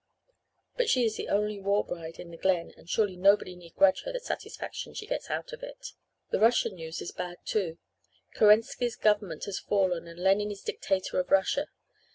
[0.77, 4.01] But she is the only war bride in the Glen and surely nobody need grudge
[4.01, 5.93] her the satisfaction she gets out of it.
[6.31, 7.77] "The Russian news is bad, too
[8.33, 11.67] Kerensky's government has fallen and Lenin is dictator of Russia.